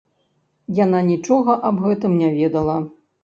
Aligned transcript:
Яна 0.77 1.01
нічога 1.09 1.55
аб 1.71 1.83
гэтым 1.85 2.17
не 2.25 2.29
ведала. 2.41 2.79